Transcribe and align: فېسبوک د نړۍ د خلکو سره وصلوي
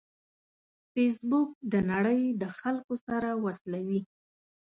فېسبوک 0.91 1.49
د 1.71 1.73
نړۍ 1.91 2.21
د 2.41 2.43
خلکو 2.59 2.93
سره 3.07 3.29
وصلوي 3.43 4.01